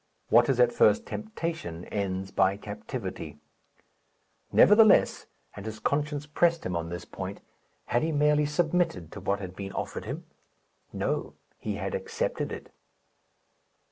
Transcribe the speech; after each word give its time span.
What 0.29 0.49
is 0.49 0.59
at 0.59 0.73
first 0.73 1.05
temptation 1.05 1.85
ends 1.85 2.31
by 2.31 2.57
captivity. 2.57 3.37
Nevertheless 4.51 5.27
and 5.55 5.63
his 5.63 5.77
conscience 5.77 6.25
pressed 6.25 6.65
him 6.65 6.75
on 6.75 6.89
this 6.89 7.05
point 7.05 7.39
had 7.85 8.01
he 8.01 8.11
merely 8.11 8.47
submitted 8.47 9.11
to 9.11 9.19
what 9.19 9.37
had 9.39 9.55
been 9.55 9.73
offered 9.73 10.05
him? 10.05 10.25
No; 10.91 11.35
he 11.59 11.75
had 11.75 11.93
accepted 11.93 12.51
it. 12.51 12.71